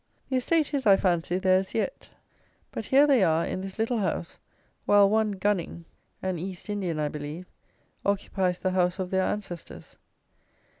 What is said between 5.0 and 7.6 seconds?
one Gunning (an East Indian, I believe)